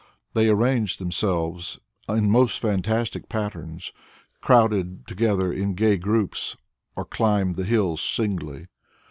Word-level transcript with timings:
They 0.33 0.47
arranged 0.49 0.99
themselves 0.99 1.77
in 2.09 2.27
most 2.31 2.57
fantastic 2.59 3.29
patterns, 3.29 3.91
crowded 4.41 5.05
together 5.05 5.53
in 5.53 5.75
gay 5.75 5.97
groups, 5.97 6.57
or 6.95 7.05
climbed 7.05 7.53
the 7.53 7.65
hills 7.65 8.01
singly. 8.01 8.65